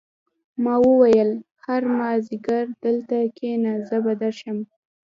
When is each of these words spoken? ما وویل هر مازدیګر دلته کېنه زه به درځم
ما 0.63 0.75
وویل 0.87 1.31
هر 1.65 1.81
مازدیګر 1.97 2.65
دلته 2.85 3.17
کېنه 3.37 3.73
زه 3.87 3.97
به 4.03 4.13
درځم 4.21 4.57